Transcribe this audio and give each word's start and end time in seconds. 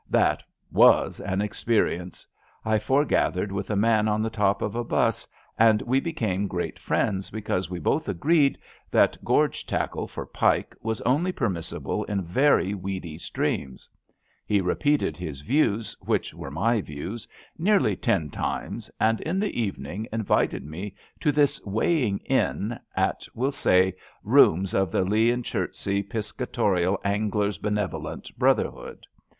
That 0.09 0.41
was 0.71 1.19
an 1.19 1.43
experience,. 1.43 2.25
I 2.65 2.79
foregathered 2.79 3.51
with 3.51 3.69
a 3.69 3.75
man 3.75 4.07
on 4.07 4.23
the 4.23 4.31
top 4.31 4.63
of 4.63 4.73
a 4.75 4.83
T3us, 4.83 5.27
and 5.59 5.83
we 5.83 5.99
became 5.99 6.47
great 6.47 6.79
friends 6.79 7.29
because 7.29 7.69
we 7.69 7.77
both 7.77 8.09
agreed 8.09 8.57
that 8.89 9.23
gorge 9.23 9.63
tackle 9.67 10.07
for 10.07 10.25
pike 10.25 10.75
was 10.81 11.01
only 11.01 11.31
per 11.31 11.49
missible 11.49 12.03
in 12.09 12.23
very 12.23 12.73
weedy 12.73 13.19
streams. 13.19 13.87
He 14.43 14.59
repeated 14.59 15.17
hi& 15.17 15.33
views, 15.45 15.95
which 16.01 16.33
were 16.33 16.49
my 16.49 16.81
views, 16.81 17.27
nearly 17.59 17.95
ten 17.95 18.31
times, 18.31 18.89
and 18.99 19.21
in 19.21 19.39
the 19.39 19.55
evening 19.61 20.07
invited 20.11 20.65
me 20.65 20.95
to 21.19 21.31
this 21.31 21.63
weighing 21.63 22.17
in, 22.25 22.79
at, 22.95 23.27
we 23.35 23.49
^11 23.49 23.53
say, 23.53 23.93
rooms 24.23 24.73
of 24.73 24.89
the 24.91 25.03
Lea 25.03 25.29
and 25.29 25.45
Chertsey 25.45 26.01
Pisca 26.01 26.47
torial 26.47 26.97
Anglers' 27.03 27.59
Benevolent 27.59 28.31
Brotherhood. 28.39 29.03